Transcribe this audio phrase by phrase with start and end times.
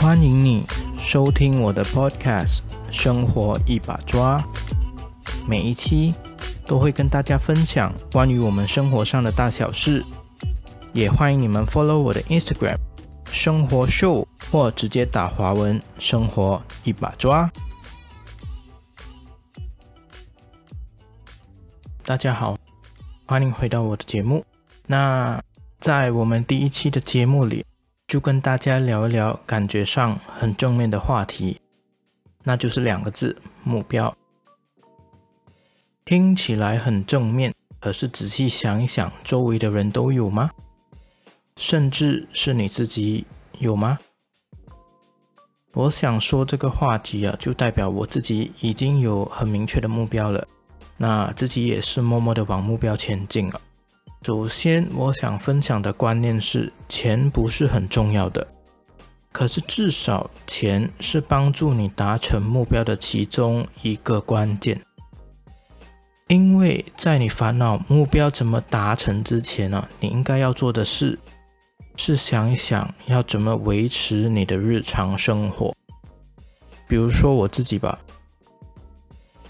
[0.00, 0.62] 欢迎你
[0.96, 2.60] 收听我的 Podcast
[2.90, 4.40] 《生活一把抓》，
[5.46, 6.14] 每一期
[6.64, 10.02] 都会跟大家分享关于我们生活上的大小事，
[10.94, 12.76] 也欢迎你们 follow 我的 Instagram
[13.30, 17.50] 生活 show 或直接打华文“生活一把抓”。
[22.08, 22.56] 大家好，
[23.26, 24.42] 欢迎回到我的节目。
[24.86, 25.42] 那
[25.78, 27.66] 在我们第一期的节目里。
[28.06, 31.60] 就跟大家聊一聊感觉上很正面的话题，
[32.44, 34.16] 那就是两个字：目标。
[36.06, 40.52] 听起来很正面，可是仔细想一想，周围的人都有吗？
[41.56, 43.26] 甚至是你自己
[43.58, 43.98] 有吗？
[45.74, 50.48] 我想说这个话题啊，就代表我自己已经有很明确的目标了，
[50.98, 53.60] 那自己也是默默的往目标前进了。
[54.22, 58.46] 首先，我想分享的观念是，钱不是很重要的，
[59.30, 64.82] 可是至少钱是帮助你达成目标的其中一个关键。
[66.26, 71.18] 因为在你烦恼目标怎么达成之前呢，你应该要做的事
[71.96, 75.72] 是想一想要怎么维持你的日常生活。
[76.86, 77.98] 比如说我自己吧。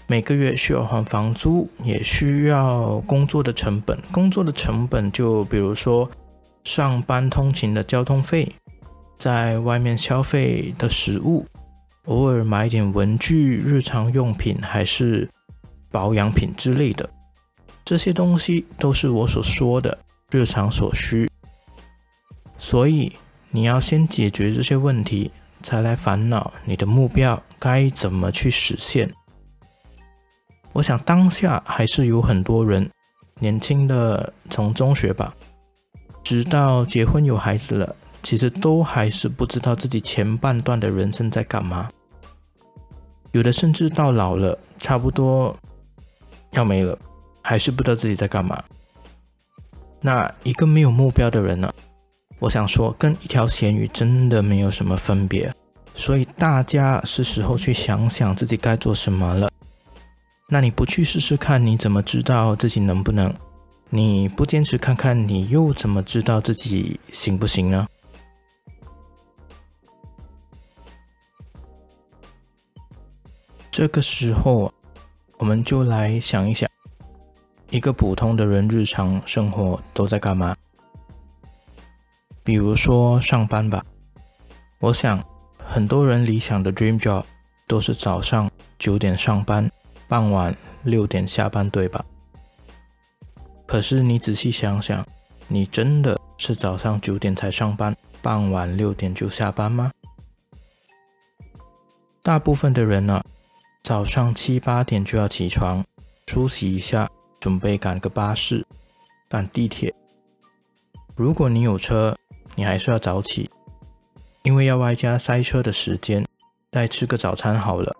[0.09, 3.95] 每个月需要还房租，也需要工作的成本。
[4.11, 6.09] 工作的成本就比如说
[6.63, 8.51] 上班通勤的交通费，
[9.19, 11.45] 在外面消费的食物，
[12.05, 15.29] 偶尔买点文具、日常用品，还是
[15.91, 17.07] 保养品之类的，
[17.85, 19.95] 这些东西都是我所说的
[20.31, 21.29] 日常所需。
[22.57, 23.13] 所以
[23.51, 25.29] 你要先解决这些问题，
[25.61, 29.13] 才来烦恼你的目标该怎么去实现。
[30.73, 32.89] 我想当下还是有很多人，
[33.39, 35.33] 年轻的从中学吧，
[36.23, 41.89] 直到结婚有孩子了，其实都还是不知道自己前半段的人生在干嘛。
[43.31, 45.55] 有的甚至到老了，差不多
[46.51, 46.97] 要没了，
[47.41, 48.63] 还是不知道自己在干嘛。
[50.01, 51.71] 那一个没有目标的人呢？
[52.39, 55.53] 我想说，跟一条咸鱼真的没有什么分别。
[55.93, 59.49] 所以大家是时候去想想自己该做什么了。
[60.51, 63.31] 那你不去试试看，你怎么知道自己能不能？
[63.91, 67.87] 你不坚持看看，你又怎么知道自己行不行呢？
[73.69, 74.73] 这个时候，
[75.37, 76.67] 我们就来想一想，
[77.69, 80.57] 一个普通的人日常生活都在干嘛？
[82.43, 83.85] 比如说上班吧，
[84.79, 85.23] 我想
[85.63, 87.23] 很多人理想的 dream job
[87.67, 88.49] 都是早上
[88.79, 89.69] 九点上班。
[90.09, 92.03] 傍晚六点下班，对吧？
[93.67, 95.05] 可是你仔细想想，
[95.47, 99.91] 你真的是早上九点才上班，傍晚六点就下班吗？
[102.23, 103.23] 大部分的人呢，
[103.83, 105.85] 早上七八点就要起床，
[106.25, 107.07] 梳洗一下，
[107.39, 108.65] 准备赶个巴士，
[109.29, 109.93] 赶地铁。
[111.15, 112.17] 如果你有车，
[112.55, 113.51] 你还是要早起，
[114.41, 116.25] 因为要外加塞车的时间，
[116.71, 117.95] 再吃个早餐好了。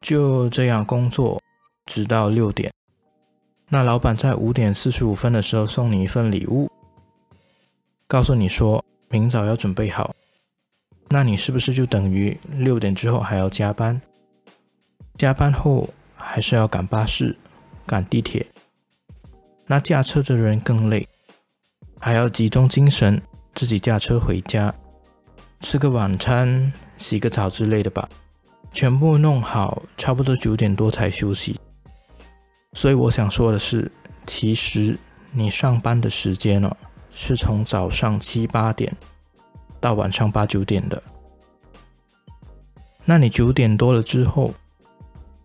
[0.00, 1.40] 就这样工作，
[1.86, 2.72] 直到六点。
[3.68, 6.70] 那老板在五点四十五分的时候送你一份礼物，
[8.06, 10.14] 告诉你说明早要准备好。
[11.10, 14.00] 那你是不是就等于六点之后还要加班？
[15.16, 17.36] 加班后还是要赶巴士、
[17.86, 18.46] 赶地铁。
[19.66, 21.06] 那驾车的人更累，
[21.98, 23.20] 还要集中精神
[23.54, 24.74] 自己驾车回家，
[25.60, 28.08] 吃个晚餐、洗个澡之类的吧。
[28.78, 31.58] 全部弄好，差不多九点多才休息。
[32.74, 33.90] 所以我想说的是，
[34.24, 34.96] 其实
[35.32, 36.76] 你上班的时间呢，
[37.10, 38.96] 是从早上七八点
[39.80, 41.02] 到晚上八九点的。
[43.04, 44.54] 那你九点多了之后，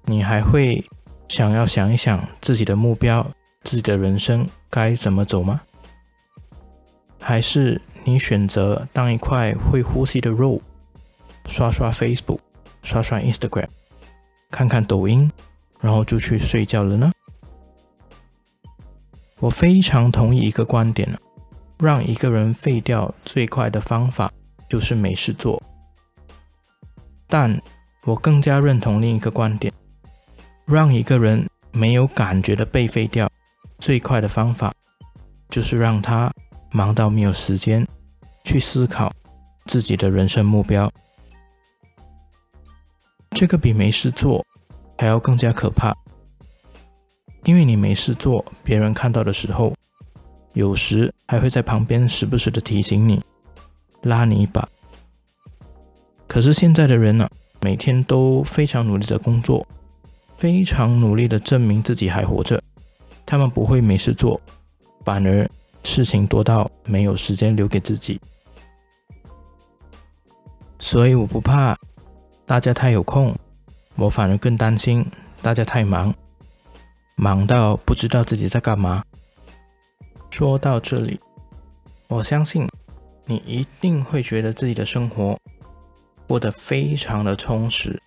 [0.04, 0.88] 你还会
[1.28, 3.28] 想要想一想自己的目标、
[3.64, 5.60] 自己的人生该怎么走吗？
[7.20, 10.62] 还是你选择当一块会呼吸的肉，
[11.48, 12.38] 刷刷 Facebook？
[12.84, 13.68] 刷刷 Instagram，
[14.52, 15.32] 看看抖音，
[15.80, 17.12] 然后就去睡觉了呢。
[19.40, 21.20] 我非常同意一个观点
[21.80, 24.32] 让一个人废掉最快的方法
[24.70, 25.62] 就是没事做。
[27.28, 27.62] 但
[28.06, 29.74] 我更加认同另一个观点，
[30.66, 33.30] 让一个人没有感觉的被废掉
[33.80, 34.72] 最快的方法，
[35.50, 36.32] 就是让他
[36.72, 37.86] 忙到没有时间
[38.44, 39.12] 去思考
[39.66, 40.92] 自己的人生目标。
[43.34, 44.46] 这个比没事做
[44.98, 45.92] 还要更加可怕，
[47.46, 49.74] 因为你没事做，别人看到的时候，
[50.54, 53.22] 有时还会在旁边时不时的提醒你，
[54.04, 54.70] 拉你一把。
[56.28, 57.28] 可是现在的人呢，
[57.60, 59.68] 每天都非常努力的工作，
[60.38, 62.62] 非常努力的证明自己还活着。
[63.26, 64.40] 他们不会没事做，
[65.04, 65.50] 反而
[65.84, 68.22] 事情多到没有时间留给自己。
[70.80, 71.76] 所以我不怕
[72.46, 73.36] 大家太有空，
[73.96, 75.06] 我反而更担心
[75.42, 76.14] 大家太忙，
[77.16, 79.04] 忙到不知道自己在干嘛。
[80.30, 81.20] 说到这里，
[82.08, 82.68] 我相信
[83.26, 85.40] 你一定会觉得自己的生活
[86.28, 88.02] 过得非常的充实。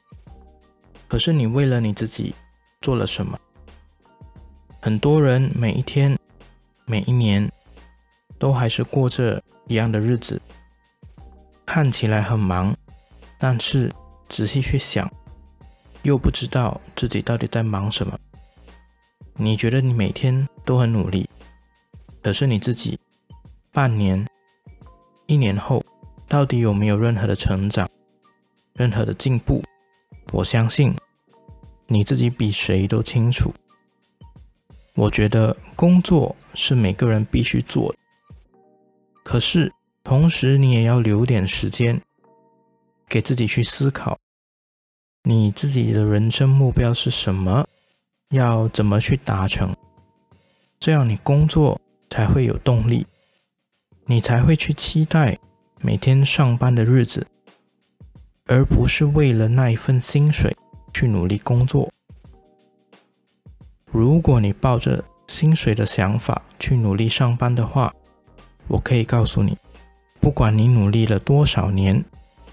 [1.09, 2.35] 可是你为了你自己
[2.83, 3.39] 做了什么？
[4.83, 6.19] 很多人每一天、
[6.85, 7.51] 每一年
[8.39, 10.41] 都还是过着一样的日子，
[11.65, 12.77] 看起来很忙，
[13.39, 13.91] 但是
[14.29, 15.11] 仔细去想，
[16.03, 18.19] 又不知道自己到底在忙什么。
[19.35, 21.29] 你觉得你每天都很努力，
[22.23, 22.99] 可是你自己
[23.73, 24.27] 半年、
[25.27, 25.85] 一年后
[26.27, 27.89] 到底有没有任何的成长、
[28.75, 29.63] 任何的进步？
[30.33, 30.95] 我相信
[31.87, 33.55] 你自己比谁都清楚。
[34.95, 37.99] 我觉得工作是每个人必须做的，
[39.23, 39.71] 可是
[40.03, 42.01] 同时你也要留点时间
[43.09, 44.19] 给自己去思考，
[45.23, 47.67] 你自己的人生目标是什么，
[48.31, 49.75] 要怎么去达成，
[50.79, 51.81] 这样你工作
[52.11, 53.07] 才会有动力，
[54.07, 55.39] 你才会去期待
[55.81, 57.27] 每天上班的日子，
[58.47, 60.57] 而不是为了那一份薪水
[60.93, 61.89] 去努力工作。
[63.87, 67.95] 如果你抱着薪水的想法去努力上班的话，
[68.67, 69.57] 我可以告诉你，
[70.21, 72.05] 不管你努力了多少年，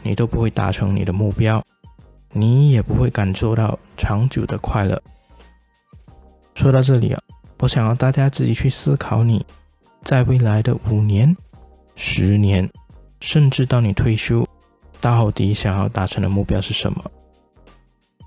[0.03, 1.65] 你都不会达成你的目标，
[2.31, 5.01] 你也不会感受到长久的快乐。
[6.53, 7.19] 说到这里啊，
[7.59, 9.44] 我想要大家自己去思考，你
[10.03, 11.35] 在未来的五年、
[11.95, 12.69] 十年，
[13.21, 14.47] 甚至到你退休，
[15.01, 17.03] 到底想要达成的目标是什么？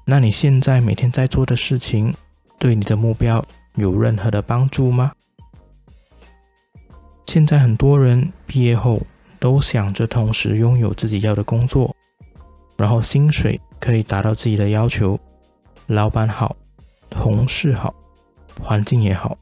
[0.05, 2.15] 那你现在每天在做的事情？
[2.59, 3.45] 对你的目标
[3.75, 5.13] 有任何的帮助吗？
[7.27, 9.03] 现在很多人毕业后
[9.39, 11.95] 都想着同时拥有自己要的工作，
[12.77, 15.19] 然后薪水可以达到自己的要求，
[15.87, 16.57] 老板好，
[17.11, 17.95] 同事好，
[18.61, 19.37] 环境也好。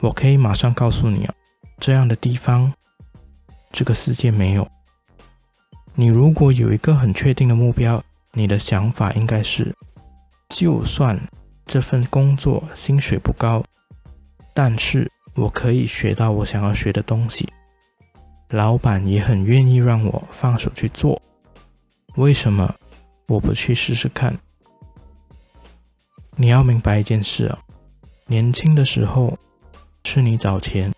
[0.00, 1.34] 我可以马上告诉你啊，
[1.78, 2.72] 这样的地方，
[3.72, 4.68] 这个世界没有。
[5.94, 8.02] 你如果有一个很确定的目标，
[8.32, 9.74] 你的想法应该是。
[10.48, 11.20] 就算
[11.66, 13.62] 这份工作薪水不高，
[14.54, 17.46] 但是我可以学到我想要学的东西，
[18.50, 21.20] 老板也很愿意让我放手去做。
[22.16, 22.74] 为什么
[23.26, 24.38] 我不去试试看？
[26.36, 27.58] 你要明白一件事啊，
[28.26, 29.38] 年轻的时候
[30.04, 30.94] 是你找钱，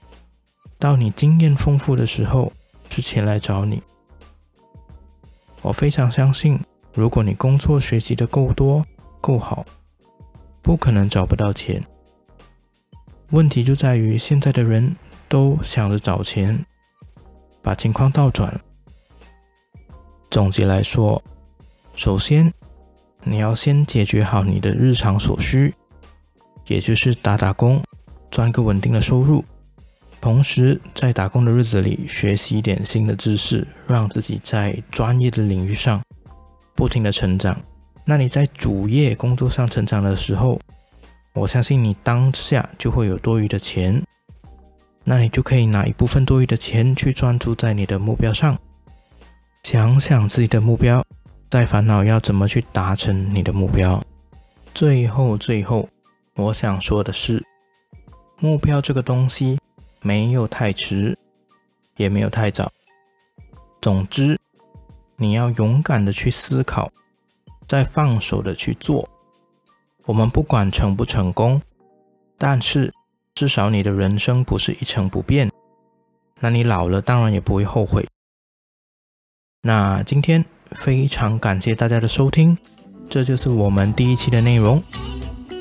[0.78, 2.52] 到你经验丰富的时候
[2.88, 3.82] 是钱来找你。
[5.62, 6.58] 我非常相信，
[6.94, 8.84] 如果你工作学习的够多。
[9.22, 9.66] 够好，
[10.62, 11.84] 不可能找不到钱。
[13.32, 14.96] 问题就在于现在的人
[15.28, 16.64] 都想着找钱，
[17.70, 18.60] 把情况倒转。
[20.28, 21.22] 总结来说，
[21.94, 22.52] 首先
[23.22, 25.72] 你要先解决好你的日常所需，
[26.66, 27.80] 也就是打打工，
[28.28, 29.44] 赚个稳定的收入，
[30.20, 36.02] 同时在打工的日子里学习一点新的知识，让自己在专业的领域上
[36.74, 37.56] 不停的成长。
[38.04, 40.58] 那你在主业工作上成长的时候，
[41.34, 44.02] 我相信你当下就会有多余的钱，
[45.04, 48.58] 那你就可以拿一部分多余的钱去专注在你的目标上，
[49.62, 51.04] 想想自己的目标，
[51.48, 54.02] 再烦恼要怎么去达成你的目标。
[54.74, 55.88] 最后，最后，
[56.34, 57.44] 我想说的是，
[58.38, 59.58] 目标这个东西
[60.00, 61.18] 没有太迟，
[61.96, 62.70] 也没有太早，
[63.80, 64.38] 总之，
[65.16, 66.90] 你要勇敢的去思考。
[67.66, 69.08] 再放手的去做，
[70.04, 71.62] 我们不管成不成功，
[72.36, 72.92] 但是
[73.40, 75.50] 至少你的人生不是一成不变。
[76.40, 78.06] 那你老了当然也不会后悔。
[79.62, 82.58] 那今天非常感谢大家的收听，
[83.08, 84.84] 这就是我们第一期的内容。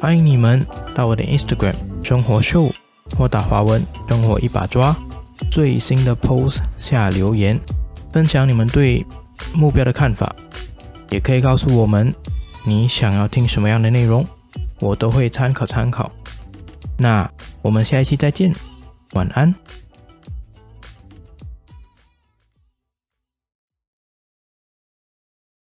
[0.01, 2.69] 欢迎你们到我的 Instagram 生活秀
[3.17, 4.93] 或打华文生活一把抓
[5.49, 7.57] 最新的 post 下留言，
[8.11, 9.05] 分享你们对
[9.53, 10.35] 目标的看法。
[11.11, 12.13] 也可以告诉我们
[12.65, 14.27] 你想要听什么样的内容，
[14.81, 16.11] 我都会参考参考。
[17.01, 17.31] 那
[17.69, 18.51] 我们下一期再见，
[19.13, 19.53] 晚安。